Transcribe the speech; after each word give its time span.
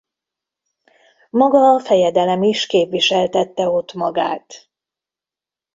Maga 1.29 1.59
a 1.73 1.79
fejedelem 1.79 2.43
is 2.43 2.65
képviseltette 2.65 3.67
ott 3.69 3.93
magát. 3.93 4.69